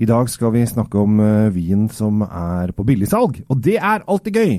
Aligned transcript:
I 0.00 0.06
dag 0.08 0.30
skal 0.32 0.54
vi 0.54 0.62
snakke 0.64 0.96
om 0.96 1.18
eh, 1.20 1.50
vin 1.52 1.84
som 1.92 2.22
er 2.24 2.70
på 2.72 2.86
billigsalg, 2.88 3.42
og 3.52 3.58
det 3.60 3.76
er 3.76 4.06
alltid 4.08 4.32
gøy. 4.32 4.54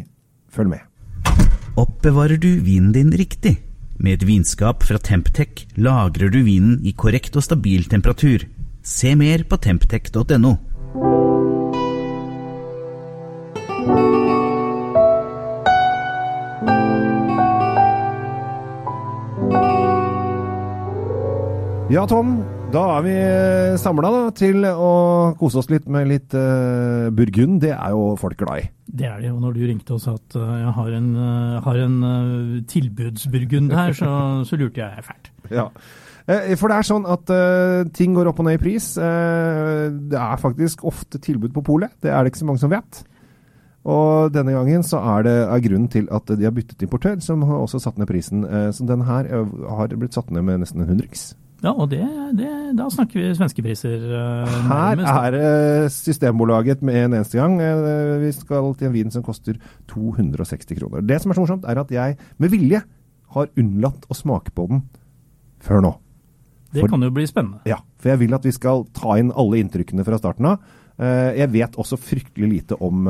Følg 0.53 0.69
med. 0.75 0.83
Oppbevarer 1.81 2.37
du 2.37 2.59
vinen 2.61 2.91
din 2.93 3.09
riktig? 3.09 3.55
Med 3.97 4.19
et 4.19 4.27
vinskap 4.29 4.85
fra 4.85 5.01
Temptec 5.01 5.65
lagrer 5.81 6.29
du 6.29 6.43
vinen 6.45 6.77
i 6.85 6.93
korrekt 6.93 7.39
og 7.41 7.45
stabil 7.47 7.89
temperatur. 7.89 8.45
Se 8.85 9.15
mer 9.17 9.41
på 9.49 9.57
temptec.no. 9.57 10.53
Ja, 21.89 22.05
Tom. 22.05 22.60
Da 22.71 22.81
er 22.95 23.01
vi 23.03 23.13
samla 23.81 24.29
til 24.31 24.63
å 24.63 24.91
kose 25.35 25.59
oss 25.59 25.67
litt 25.67 25.89
med 25.91 26.07
litt 26.07 26.31
uh, 26.37 27.09
burgund. 27.11 27.57
Det 27.59 27.73
er 27.73 27.91
jo 27.91 28.13
folk 28.19 28.37
glad 28.39 28.61
i. 28.61 28.69
Det 28.87 29.09
er 29.09 29.17
det 29.19 29.31
Og 29.33 29.41
Når 29.43 29.57
du 29.57 29.65
ringte 29.65 29.97
og 29.97 29.99
sa 29.99 30.13
at 30.15 30.37
uh, 30.39 30.53
jeg 30.61 30.71
har 30.77 30.93
en, 30.95 31.09
uh, 31.17 31.57
har 31.65 31.79
en 31.83 31.97
uh, 32.05 32.61
tilbudsburgund 32.71 33.75
her, 33.75 33.91
så, 33.97 34.11
så, 34.47 34.59
lurte 34.61 34.79
jeg 34.85 35.03
fælt. 35.03 35.31
Ja. 35.51 35.67
For 36.31 36.69
det 36.69 36.77
er 36.77 36.85
sånn 36.85 37.07
at 37.09 37.31
ting 37.97 38.13
går 38.15 38.29
opp 38.29 38.39
og 38.39 38.45
ned 38.45 38.55
i 38.55 38.61
pris. 38.61 38.91
det 38.93 40.19
er 40.21 40.39
faktisk 40.39 40.85
ofte 40.87 41.19
tilbud 41.19 41.49
på 41.51 41.63
polet. 41.65 41.91
Det 41.99 42.13
er 42.13 42.21
det 42.21 42.31
ikke 42.31 42.43
så 42.43 42.47
mange 42.47 42.61
som 42.61 42.71
vet. 42.71 43.01
Og 43.89 44.31
denne 44.31 44.53
gangen 44.53 44.85
så 44.85 45.01
er 45.17 45.25
det 45.25 45.35
er 45.41 45.65
grunnen 45.65 45.89
til 45.91 46.07
at 46.13 46.29
de 46.29 46.45
har 46.45 46.53
byttet 46.55 46.85
importør, 46.85 47.17
som 47.25 47.41
har 47.49 47.65
også 47.65 47.81
satt 47.83 47.99
ned 47.99 48.07
prisen. 48.07 48.45
så 48.45 48.87
denne 48.87 49.09
her 49.09 49.27
har 49.81 49.97
blitt 49.97 50.15
satt 50.15 50.31
ned 50.31 50.45
med 50.45 50.61
nesten 50.61 50.85
en 50.85 50.93
hundrings. 50.93 51.31
Ja, 51.61 51.75
og 51.77 51.91
det, 51.91 52.01
det, 52.39 52.49
da 52.77 52.87
snakker 52.89 53.19
vi 53.19 53.33
svenskepriser. 53.37 54.01
Uh, 54.09 54.53
Her 54.65 55.01
er 55.05 55.35
uh, 55.37 55.89
Systembolaget 55.93 56.81
med 56.81 56.97
en 57.03 57.17
eneste 57.19 57.37
gang. 57.37 57.59
Uh, 57.61 58.17
vi 58.23 58.31
skal 58.33 58.71
til 58.79 58.89
en 58.89 58.95
vin 58.95 59.13
som 59.13 59.25
koster 59.25 59.59
260 59.91 60.79
kroner. 60.79 61.05
Det 61.05 61.19
som 61.21 61.29
er 61.29 61.37
så 61.37 61.45
morsomt, 61.45 61.67
er 61.69 61.83
at 61.83 61.93
jeg 61.93 62.17
med 62.41 62.53
vilje 62.53 62.81
har 63.35 63.51
unnlatt 63.61 64.09
å 64.09 64.17
smake 64.17 64.55
på 64.57 64.67
den 64.71 64.81
før 65.61 65.85
nå. 65.85 65.93
Det 66.73 66.81
for, 66.81 66.95
kan 66.95 67.05
jo 67.05 67.13
bli 67.13 67.27
spennende. 67.29 67.61
Ja, 67.69 67.77
for 68.01 68.13
jeg 68.13 68.23
vil 68.23 68.33
at 68.33 68.47
vi 68.47 68.55
skal 68.55 68.87
ta 68.97 69.19
inn 69.21 69.29
alle 69.29 69.61
inntrykkene 69.61 70.05
fra 70.07 70.17
starten 70.17 70.47
av. 70.49 70.69
Jeg 71.01 71.49
vet 71.49 71.77
også 71.81 71.97
fryktelig 71.97 72.47
lite 72.51 72.77
om 72.83 73.07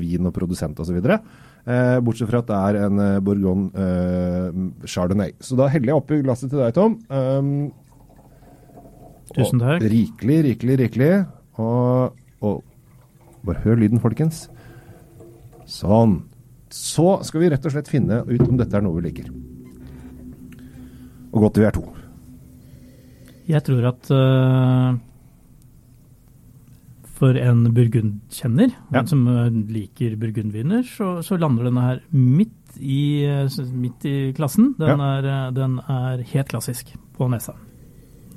vin 0.00 0.26
og 0.26 0.34
produsent 0.34 0.80
osv. 0.82 0.98
Uh, 0.98 1.18
bortsett 1.66 2.30
fra 2.30 2.40
at 2.40 2.48
det 2.48 2.56
er 2.56 2.78
en 2.86 3.02
Bourgogne 3.24 3.68
Chardonnay. 4.88 5.34
Så 5.44 5.58
da 5.58 5.68
heller 5.70 5.92
jeg 5.92 6.00
oppi 6.00 6.20
glasset 6.24 6.50
til 6.50 6.62
deg, 6.62 6.72
Tom. 6.74 6.96
Um, 7.12 7.70
Tusen 9.34 9.60
takk. 9.62 9.84
Rikelig, 9.92 10.40
rikelig, 10.48 10.78
rikelig. 10.84 11.12
Og, 11.60 12.16
og 12.42 12.64
bare 13.46 13.62
hør 13.64 13.78
lyden, 13.82 14.02
folkens. 14.02 14.48
Sånn. 15.70 16.22
Så 16.70 17.18
skal 17.26 17.44
vi 17.44 17.50
rett 17.52 17.66
og 17.66 17.74
slett 17.74 17.90
finne 17.90 18.22
ut 18.26 18.42
om 18.46 18.58
dette 18.58 18.76
er 18.76 18.84
noe 18.84 18.98
vi 18.98 19.06
liker. 19.08 19.30
Og 21.30 21.46
godt 21.46 21.60
vi 21.60 21.66
er 21.66 21.74
to. 21.74 21.84
Jeg 23.50 23.62
tror 23.66 23.86
at 23.90 24.10
uh, 24.14 24.98
for 27.20 27.36
en 27.36 27.66
burgundkjenner, 27.76 28.72
ja. 28.94 29.04
som 29.06 29.26
eh, 29.28 29.50
liker 29.76 30.16
burgundviner, 30.20 30.84
så, 30.88 31.18
så, 31.26 31.36
lander 31.40 31.68
denne 31.68 31.84
her 31.84 32.04
midt 32.16 32.78
i, 32.80 33.26
eh, 33.28 33.58
midt 33.76 34.06
i 34.08 34.14
klassen. 34.36 34.72
Den, 34.80 35.04
ja. 35.04 35.16
er, 35.20 35.50
den 35.56 35.80
er 35.84 36.24
helt 36.32 36.54
klassisk 36.54 36.94
på 37.16 37.28
nesa 37.28 37.58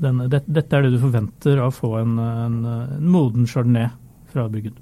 den, 0.02 0.24
det, 0.30 0.44
dette 0.48 0.78
er 0.78 0.86
det 0.86 0.96
du 0.96 1.02
forventer 1.02 1.60
av 1.62 1.72
å 1.72 1.76
få 1.76 1.94
en, 2.02 2.18
en, 2.20 2.58
en 2.66 3.12
moden 3.12 3.48
chardonnay 3.50 3.90
fra 4.34 4.48
Burgund. 4.52 4.80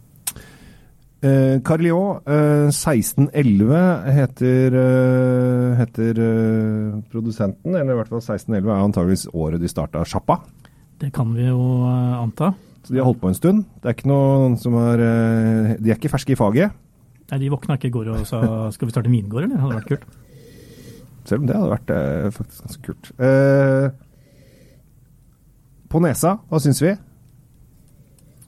Eh, 1.22 1.60
Carliot 1.66 2.26
eh, 2.26 2.72
1611 2.72 3.82
heter, 4.16 4.78
eh, 4.82 5.76
heter 5.78 6.22
eh, 6.26 6.96
produsenten, 7.12 7.76
eller 7.76 7.94
i 7.94 8.00
hvert 8.00 8.10
fall 8.10 8.24
1611 8.24 8.72
er 8.72 8.88
antageligvis 8.88 9.28
året 9.30 9.62
de 9.62 9.70
starta 9.70 10.02
sjappa. 10.08 10.40
Det 11.02 11.12
kan 11.14 11.36
vi 11.36 11.46
jo 11.46 11.62
eh, 11.86 12.18
anta. 12.18 12.54
Så 12.82 12.94
de 12.94 13.02
har 13.02 13.08
holdt 13.08 13.22
på 13.22 13.30
en 13.30 13.38
stund. 13.38 13.66
Det 13.82 13.90
er 13.90 13.98
ikke 13.98 14.10
noen 14.10 14.58
som 14.58 14.76
er 14.82 15.04
eh, 15.06 15.74
De 15.78 15.92
er 15.92 16.00
ikke 16.00 16.12
ferske 16.14 16.34
i 16.34 16.40
faget. 16.40 16.74
Nei, 17.32 17.40
De 17.44 17.52
våkna 17.54 17.78
ikke 17.78 17.92
i 17.92 17.96
går 17.96 18.12
og 18.16 18.26
sa 18.28 18.42
skal 18.76 18.90
vi 18.90 18.96
starte 18.96 19.12
vingård, 19.12 19.46
eller? 19.46 19.56
Det 19.56 19.64
hadde 19.64 19.80
vært 19.80 19.92
kult. 19.92 20.08
Selv 21.30 21.44
om 21.44 21.48
det 21.48 21.60
hadde 21.60 21.76
vært 21.76 21.94
faktisk 22.40 22.66
ganske 22.66 22.86
kult. 22.90 23.12
Eh, 23.22 23.88
på 25.92 26.00
nesa, 26.04 26.38
hva 26.48 26.60
syns 26.64 26.80
vi? 26.84 26.94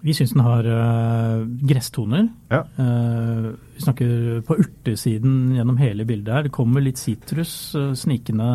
Vi 0.03 0.11
syns 0.15 0.33
den 0.35 0.43
har 0.43 0.67
uh, 0.67 1.43
gresstoner. 1.63 2.25
Ja. 2.51 2.65
Uh, 2.75 3.53
vi 3.75 3.83
snakker 3.85 4.41
på 4.47 4.57
urtesiden 4.59 5.53
gjennom 5.55 5.79
hele 5.79 6.03
bildet 6.07 6.33
her. 6.33 6.47
Det 6.47 6.55
kommer 6.55 6.83
litt 6.83 6.99
sitrus 6.99 7.53
uh, 7.79 7.93
snikende 7.95 8.47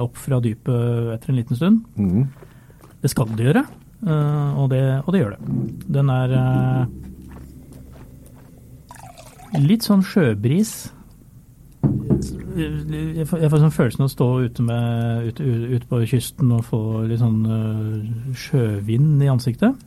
opp 0.00 0.16
fra 0.20 0.40
dypet 0.44 1.12
etter 1.16 1.32
en 1.32 1.40
liten 1.40 1.58
stund. 1.58 1.82
Mm. 2.00 2.24
Det 3.02 3.12
skal 3.12 3.28
det 3.36 3.50
gjøre, 3.50 3.66
og 4.04 4.68
det, 4.70 4.82
og, 5.06 5.12
det, 5.12 5.20
gjør 5.22 5.36
det. 5.36 5.40
Den 5.96 6.10
er 6.12 6.34
litt 9.62 9.86
sånn 9.86 10.04
sjøbris 10.04 10.92
jeg 12.56 13.26
får, 13.28 13.42
jeg 13.42 13.50
får 13.52 13.60
sånn 13.62 13.74
følelsen 13.74 14.02
av 14.02 14.08
å 14.08 14.12
stå 14.12 14.28
ute, 14.46 14.64
med, 14.64 15.26
ute, 15.28 15.44
ute, 15.76 15.88
på 15.90 16.00
kysten 16.08 16.54
og 16.56 16.64
få 16.66 16.80
litt 17.08 17.20
sånn 17.20 17.42
uh, 17.44 18.32
sjøvind 18.36 19.22
i 19.24 19.30
ansiktet. 19.30 19.84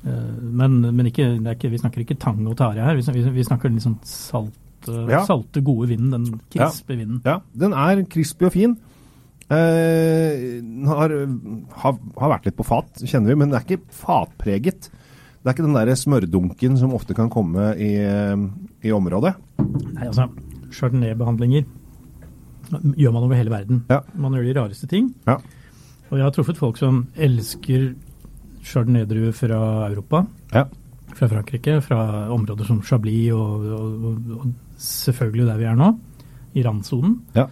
Men, 0.00 0.78
men 0.80 1.10
ikke, 1.10 1.34
ikke, 1.52 1.68
vi 1.68 1.78
snakker 1.80 2.02
ikke 2.02 2.16
tang 2.20 2.40
og 2.48 2.56
tare 2.56 2.86
her. 2.86 2.96
Vi, 2.96 3.24
vi 3.34 3.44
snakker 3.44 3.72
litt 3.72 3.84
sånn 3.84 3.98
salt, 4.08 4.88
ja. 4.88 5.20
salte, 5.28 5.60
gode 5.64 5.90
vinden. 5.90 6.14
Den 6.14 6.40
krispe 6.52 6.94
ja. 6.94 6.98
vinden. 7.02 7.20
Ja, 7.26 7.36
den 7.52 7.76
er 7.76 8.00
krispig 8.08 8.48
og 8.48 8.54
fin. 8.56 8.78
Den 9.50 10.86
har, 10.86 11.12
har, 11.82 11.96
har, 12.20 12.32
vært 12.36 12.46
litt 12.46 12.58
på 12.58 12.66
fat, 12.68 13.00
kjenner 13.02 13.32
vi, 13.32 13.38
men 13.40 13.50
det 13.50 13.58
er 13.58 13.66
ikke 13.66 13.96
fatpreget. 13.98 14.90
Det 15.40 15.48
er 15.48 15.56
ikke 15.56 15.66
den 15.66 15.78
der 15.78 15.90
smørdunken 15.98 16.78
som 16.78 16.94
ofte 16.94 17.16
kan 17.18 17.32
komme 17.32 17.72
i, 17.80 17.92
i 18.86 18.92
området. 18.94 19.34
Nei, 19.58 20.06
altså 20.06 20.28
chardonnay-behandlinger 20.70 21.66
gjør 22.70 23.14
man 23.14 23.24
over 23.24 23.38
hele 23.38 23.52
verden. 23.52 23.84
Ja. 23.90 24.00
Man 24.14 24.36
gjør 24.36 24.46
de 24.46 24.54
rareste 24.58 24.88
ting. 24.90 25.10
Ja. 25.26 25.38
Og 26.10 26.18
jeg 26.18 26.26
har 26.26 26.34
truffet 26.34 26.60
folk 26.60 26.78
som 26.78 27.04
elsker 27.18 27.92
chardonnay-druer 28.66 29.34
fra 29.34 29.60
Europa. 29.88 30.24
Ja. 30.54 30.66
Fra 31.16 31.28
Frankrike, 31.30 31.80
fra 31.82 32.28
områder 32.30 32.68
som 32.68 32.82
Chablis 32.86 33.32
og, 33.34 33.66
og, 33.66 34.04
og, 34.10 34.30
og 34.38 34.46
selvfølgelig 34.80 35.48
der 35.48 35.58
vi 35.58 35.68
er 35.70 35.78
nå, 35.78 35.90
i 36.54 36.64
randsonen. 36.66 37.18
Ja. 37.34 37.48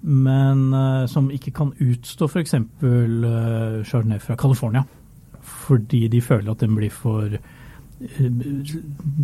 Men 0.00 0.70
uh, 0.72 1.04
som 1.10 1.28
ikke 1.32 1.52
kan 1.56 1.74
utstå 1.76 2.28
f.eks. 2.30 2.56
Uh, 2.82 3.82
chardonnay 3.84 4.20
fra 4.22 4.36
California. 4.40 4.84
Fordi 5.40 6.06
de 6.12 6.20
føler 6.24 6.52
at 6.52 6.62
den 6.64 6.76
blir 6.76 6.92
for 6.94 7.36
uh, 7.36 8.28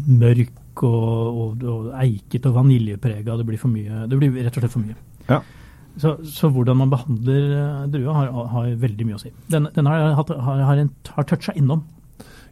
mørk 0.07 0.85
og, 0.85 1.43
og, 1.43 1.65
og 1.65 1.93
eiket 2.03 2.49
og 2.51 2.59
vaniljeprega. 2.61 3.39
Det 3.41 3.49
blir 3.49 3.61
for 3.61 3.73
mye. 3.73 4.05
Det 4.11 4.21
blir 4.21 4.37
rett 4.43 4.53
og 4.53 4.65
slett 4.65 4.77
for 4.77 4.85
mye. 4.85 4.99
Ja. 5.31 5.41
Så, 5.97 6.19
så, 6.29 6.51
hvordan 6.53 6.77
man 6.77 6.93
behandler 6.93 7.53
uh, 7.57 7.85
drua 7.89 8.19
har, 8.19 8.33
har, 8.53 8.73
veldig 8.81 9.09
mye 9.09 9.17
å 9.17 9.23
si. 9.23 9.33
Den, 9.49 9.71
den 9.73 9.89
har, 9.89 10.11
har, 10.19 10.41
har, 10.45 10.83
har 11.17 11.31
toucha 11.31 11.57
innom. 11.57 11.87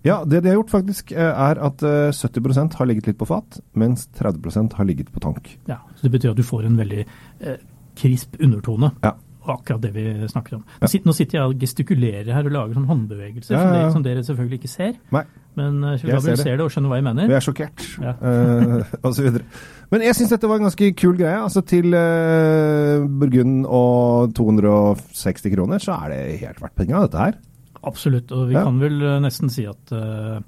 Ja, 0.05 0.19
det 0.25 0.43
de 0.45 0.51
har 0.51 0.59
gjort 0.59 0.73
faktisk 0.73 1.15
eh, 1.17 1.31
er 1.33 1.57
at 1.65 1.81
70 1.81 2.51
eh, 2.53 2.75
har 2.77 2.89
ligget 2.91 3.07
litt 3.09 3.17
på 3.17 3.29
fat, 3.29 3.57
mens 3.73 4.05
30 4.19 4.75
har 4.77 4.85
ligget 4.85 5.09
på 5.13 5.21
tank. 5.25 5.49
Ja, 5.65 5.79
så 5.97 6.07
Det 6.07 6.11
betyr 6.13 6.35
at 6.35 6.37
du 6.37 6.45
får 6.45 6.67
en 6.69 6.77
veldig 6.77 7.07
eh, 7.41 7.63
krisp 7.99 8.41
undertone. 8.41 8.95
Ja 9.05 9.17
akkurat 9.53 9.83
det 9.83 9.91
vi 9.95 10.29
snakker 10.29 10.57
om. 10.57 10.65
Nå, 10.81 10.89
sitter, 10.89 11.09
nå 11.09 11.15
sitter 11.17 11.39
jeg 11.39 11.53
og 11.53 11.61
gestikulerer 11.61 12.31
her 12.33 12.47
og 12.49 12.55
lager 12.55 12.79
sånn 12.79 12.87
håndbevegelser 12.89 13.57
ja, 13.57 13.65
ja. 13.77 13.89
Som, 13.93 14.05
dere, 14.07 14.25
selvfølgelig 14.27 14.61
ikke 14.63 14.73
ser. 14.73 14.95
Nei. 15.15 15.25
Men 15.59 15.77
uh, 15.85 15.95
Gabriel 16.01 16.39
ser, 16.41 16.57
det 16.57 16.65
og 16.65 16.73
skjønner 16.73 16.91
hva 16.91 16.99
jeg 16.99 17.07
mener. 17.07 17.29
Vi 17.31 17.37
er 17.37 17.45
sjokkert, 17.45 17.85
ja. 18.03 18.15
uh, 18.19 18.95
og 19.05 19.11
så 19.15 19.27
videre. 19.27 19.45
Men 19.93 20.07
jeg 20.07 20.19
syns 20.19 20.33
dette 20.35 20.51
var 20.51 20.61
en 20.61 20.69
ganske 20.69 20.91
kul 20.99 21.19
greie. 21.21 21.37
Altså 21.39 21.63
Til 21.69 21.95
uh, 21.95 23.05
Burgund 23.21 23.69
og 23.69 24.35
260 24.39 25.53
kroner, 25.55 25.85
så 25.85 26.01
er 26.01 26.15
det 26.15 26.23
helt 26.43 26.65
verdt 26.65 26.77
penga, 26.81 27.05
dette 27.05 27.29
her. 27.29 27.39
Absolutt, 27.85 28.33
og 28.33 28.49
vi 28.49 28.57
kan 28.57 28.81
vel 28.81 29.03
nesten 29.21 29.53
si 29.53 29.67
at 29.69 29.93
uh, 29.93 30.41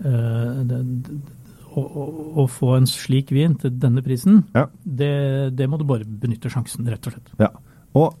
det, 0.00 0.80
å, 2.06 2.46
få 2.50 2.76
en 2.76 2.88
slik 2.90 3.32
vin 3.34 3.56
til 3.60 3.74
denne 3.82 4.02
prisen, 4.04 4.44
ja. 4.56 4.66
det, 4.82 5.56
det, 5.58 5.68
må 5.70 5.80
du 5.80 5.86
bare 5.88 6.06
benytte 6.06 6.52
sjansen, 6.52 6.88
rett 6.90 7.08
og 7.08 7.16
slett. 7.16 7.32
Ja. 7.42 7.52
Og 7.96 8.14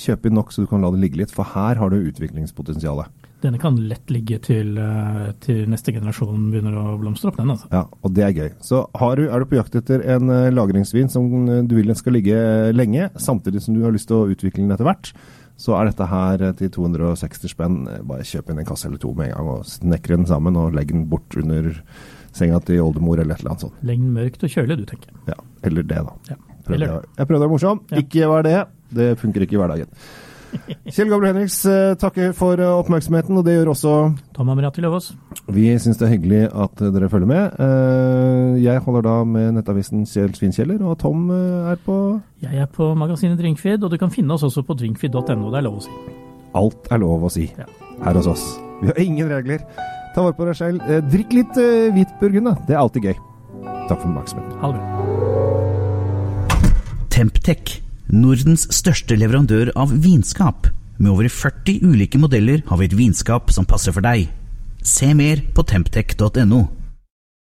kjøp 0.00 0.26
inn 0.26 0.34
nok 0.38 0.50
så 0.52 0.64
du 0.64 0.70
kan 0.70 0.82
la 0.82 0.90
det 0.94 1.02
ligge 1.02 1.20
litt, 1.20 1.34
for 1.34 1.46
her 1.54 1.78
har 1.80 1.92
du 1.92 2.00
utviklingspotensialet. 2.10 3.22
Denne 3.44 3.60
kan 3.60 3.76
lett 3.90 4.08
ligge 4.08 4.38
til, 4.40 4.72
eh, 4.80 5.28
til, 5.44 5.66
neste 5.68 5.92
generasjon 5.92 6.48
begynner 6.48 6.78
å 6.80 6.96
blomstre 6.98 7.28
opp, 7.28 7.36
den. 7.36 7.52
altså. 7.52 7.68
Ja, 7.70 7.84
og 8.00 8.14
det 8.16 8.24
er 8.24 8.32
gøy. 8.32 8.50
Så 8.64 8.86
du, 8.88 9.24
er 9.28 9.38
du 9.38 9.50
på 9.50 9.58
jakt 9.58 9.76
etter 9.78 10.02
en 10.16 10.32
eh, 10.32 10.50
lagringsvin 10.54 11.12
som 11.12 11.28
du 11.68 11.74
vil 11.76 11.92
den 11.92 11.98
skal 11.98 12.16
ligge 12.16 12.38
lenge, 12.72 13.10
samtidig 13.20 13.62
som 13.62 13.76
du 13.76 13.84
har 13.84 13.92
lyst 13.94 14.08
til 14.08 14.22
å 14.22 14.30
utvikle 14.32 14.64
den 14.64 14.72
etter 14.72 14.88
hvert, 14.88 15.12
så 15.60 15.76
er 15.78 15.88
dette 15.88 16.08
her 16.10 16.42
eh, 16.42 16.56
til 16.58 16.72
260 16.74 17.52
spenn. 17.52 17.78
Eh, 17.90 18.02
Bare 18.06 18.26
kjøp 18.26 18.50
inn 18.50 18.62
en 18.62 18.68
kasse 18.68 18.88
eller 18.88 19.02
to 19.02 19.12
med 19.14 19.30
en 19.30 19.36
gang 19.36 19.52
og 19.54 19.68
snekre 19.70 20.18
den 20.18 20.28
sammen 20.30 20.58
og 20.58 20.74
legg 20.76 20.92
den 20.92 21.06
bort 21.10 21.38
under 21.38 21.70
senga 22.34 22.58
til 22.66 22.82
oldemor 22.82 23.20
eller 23.22 23.34
et 23.38 23.40
eller 23.44 23.54
annet 23.54 23.64
sånt. 23.68 23.80
Lengden 23.86 24.12
mørkt 24.16 24.42
og 24.44 24.50
kjølig, 24.52 24.76
du, 24.82 24.84
tenker. 24.90 25.14
Ja, 25.30 25.38
eller 25.64 25.82
det, 25.86 26.02
da. 26.08 26.18
Ja. 26.34 26.36
Prøvde 26.64 26.74
Eller- 26.80 26.94
jeg, 26.94 27.08
jeg 27.18 27.26
prøvde 27.28 27.40
å 27.40 27.46
være 27.46 27.54
morsom. 27.54 27.80
Ja. 27.92 27.98
Ikke 28.04 28.28
vær 28.30 28.42
det. 28.46 28.58
Det 28.94 29.08
funker 29.20 29.44
ikke 29.44 29.56
i 29.58 29.60
hverdagen. 29.60 29.90
Kjell 30.94 31.08
Gabriel 31.10 31.32
Henriks 31.34 31.56
eh, 31.66 31.96
takker 31.98 32.30
for 32.38 32.60
eh, 32.62 32.70
oppmerksomheten, 32.78 33.34
og 33.36 33.42
det 33.44 33.56
gjør 33.56 33.72
også 33.72 33.94
Tom 34.36 34.52
Amrati 34.52 34.84
Løvaas. 34.84 35.08
Vi 35.50 35.64
syns 35.82 35.98
det 35.98 36.06
er 36.06 36.12
hyggelig 36.14 36.42
at 36.52 36.78
eh, 36.84 36.92
dere 36.94 37.08
følger 37.10 37.26
med. 37.26 37.58
Jeg 38.62 38.84
holder 38.86 39.02
da 39.08 39.14
med 39.26 39.56
nettavisen 39.58 40.06
Kjell 40.06 40.30
Svinkjeller, 40.38 40.78
og 40.86 40.94
Tom 41.02 41.26
er 41.34 41.80
på 41.84 41.96
Jeg 42.44 42.62
er 42.62 42.70
på 42.70 42.92
magasinet 42.98 43.40
Drinkfeed, 43.42 43.82
og 43.82 43.90
du 43.90 43.98
kan 43.98 44.14
finne 44.14 44.36
oss 44.38 44.46
også 44.46 44.62
på 44.62 44.78
drinkfeed.no. 44.78 45.50
Det 45.50 45.58
er 45.58 45.66
lov 45.66 45.80
å 45.82 45.84
si. 45.88 45.98
Alt 46.54 46.86
er 46.94 47.02
lov 47.02 47.26
å 47.26 47.32
si 47.34 47.48
Ja. 47.58 47.66
her 48.06 48.14
hos 48.22 48.30
oss. 48.30 48.46
Vi 48.82 48.86
har 48.90 49.00
ingen 49.00 49.28
regler. 49.30 49.64
Ta 50.14 50.22
vare 50.22 50.36
på 50.38 50.46
deg 50.48 50.56
selv. 50.58 50.82
Eh, 50.88 51.02
Drikk 51.10 51.32
litt 51.34 51.56
eh, 51.60 51.90
hvit 51.94 52.12
burgund, 52.20 52.46
da. 52.50 52.54
Det 52.68 52.76
er 52.76 52.82
alltid 52.82 53.08
gøy. 53.10 53.16
Takk 53.88 53.98
for 53.98 54.08
oppmerksomheten. 54.10 54.60
Ha 54.62 54.66
det 54.72 54.80
bra. 54.80 54.90
Temptec, 57.14 57.80
Nordens 58.14 58.66
største 58.74 59.16
leverandør 59.18 59.70
av 59.78 59.92
vinskap. 60.04 60.68
Med 60.98 61.10
over 61.10 61.28
40 61.30 61.82
ulike 61.86 62.18
modeller 62.22 62.62
har 62.68 62.78
vi 62.80 62.86
et 62.88 62.96
vinskap 62.98 63.50
som 63.54 63.66
passer 63.66 63.94
for 63.94 64.04
deg. 64.04 64.28
Se 64.84 65.10
mer 65.16 65.42
på 65.56 65.64
temptec.no. 65.66 66.60